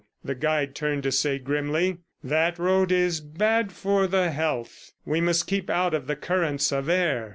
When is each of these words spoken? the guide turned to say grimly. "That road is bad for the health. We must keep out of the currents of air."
the 0.23 0.33
guide 0.33 0.73
turned 0.73 1.03
to 1.03 1.11
say 1.11 1.37
grimly. 1.37 1.97
"That 2.23 2.57
road 2.57 2.91
is 2.91 3.21
bad 3.21 3.71
for 3.71 4.07
the 4.07 4.31
health. 4.31 4.93
We 5.05 5.21
must 5.21 5.45
keep 5.45 5.69
out 5.69 5.93
of 5.93 6.07
the 6.07 6.15
currents 6.15 6.71
of 6.71 6.89
air." 6.89 7.29